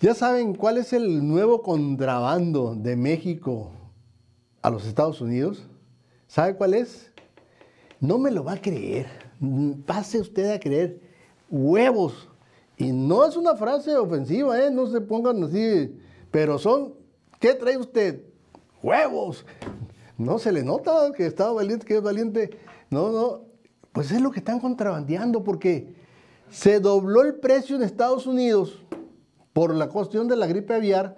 [0.00, 3.72] Ya saben cuál es el nuevo contrabando de México
[4.62, 5.66] a los Estados Unidos.
[6.28, 7.12] ¿Sabe cuál es?
[7.98, 9.08] No me lo va a creer.
[9.86, 11.00] Pase usted a creer.
[11.50, 12.28] Huevos.
[12.76, 14.70] Y no es una frase ofensiva, ¿eh?
[14.70, 15.98] No se pongan así.
[16.30, 16.94] Pero son,
[17.40, 18.22] ¿qué trae usted?
[18.80, 19.44] Huevos.
[20.16, 22.50] No se le nota que está valiente, que es valiente.
[22.88, 23.40] No, no.
[23.90, 25.92] Pues es lo que están contrabandeando porque
[26.50, 28.84] se dobló el precio en Estados Unidos
[29.58, 31.16] por la cuestión de la gripe aviar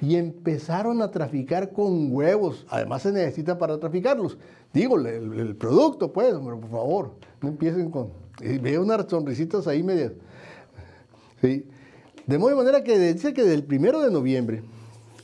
[0.00, 2.66] y empezaron a traficar con huevos.
[2.68, 4.38] Además se necesita para traficarlos.
[4.72, 8.10] Digo, el, producto, pues, pero por favor, no empiecen con...
[8.60, 10.14] veo unas sonrisitas ahí medias.
[11.40, 11.64] ¿sí?
[12.26, 14.64] De modo manera que dice que del primero de noviembre,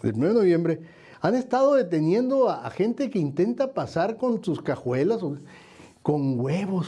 [0.01, 0.81] del primero de noviembre,
[1.21, 5.19] han estado deteniendo a, gente que intenta pasar con sus cajuelas,
[6.01, 6.87] con huevos.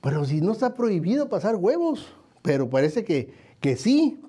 [0.00, 2.06] Pero si no está prohibido pasar huevos,
[2.42, 4.20] pero parece que, que sí.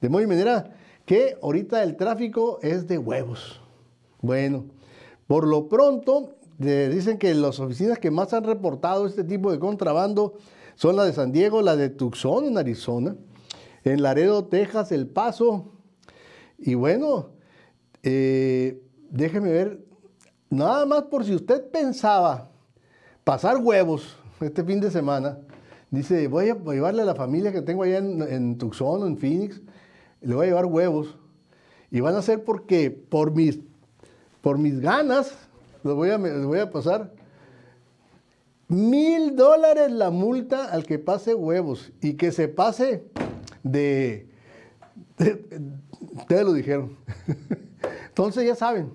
[0.00, 0.70] De modo manera
[1.04, 3.60] que ahorita el tráfico es de huevos.
[4.20, 4.66] Bueno,
[5.26, 10.34] por lo pronto dicen que las oficinas que más han reportado este tipo de contrabando
[10.74, 13.16] son la de San Diego, la de Tucson en Arizona,
[13.84, 15.72] en Laredo, Texas, El Paso.
[16.58, 17.30] Y bueno,
[18.02, 19.84] eh, déjeme ver,
[20.50, 22.50] nada más por si usted pensaba
[23.24, 25.38] pasar huevos este fin de semana,
[25.90, 29.60] dice, voy a llevarle a la familia que tengo allá en, en Tucson en Phoenix,
[30.20, 31.16] le voy a llevar huevos.
[31.90, 33.58] Y van a ser porque por mis,
[34.40, 35.32] por mis ganas,
[35.82, 37.12] les voy, a, voy a pasar
[38.68, 43.04] mil dólares la multa al que pase huevos y que se pase
[43.64, 44.28] de,
[46.14, 46.96] ustedes lo dijeron.
[48.08, 48.92] Entonces ya saben,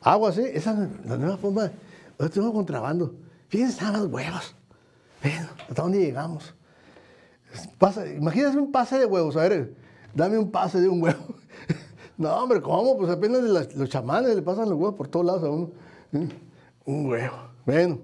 [0.00, 1.72] agua así, esa es la nueva forma,
[2.18, 3.14] este nuevo contrabando.
[3.48, 4.54] Fíjense, están los huevos.
[5.68, 6.54] ¿Hasta dónde llegamos?
[7.78, 9.74] Pasa, imagínense un pase de huevos, a ver,
[10.14, 11.24] dame un pase de un huevo.
[12.16, 12.96] No, hombre, ¿cómo?
[12.96, 15.70] Pues apenas los chamanes le pasan los huevos por todos lados a uno.
[16.84, 17.34] Un huevo.
[17.66, 17.98] Bueno,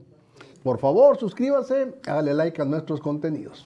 [0.65, 3.59] por favor, suscríbase, hágale like a nuestros contenidos.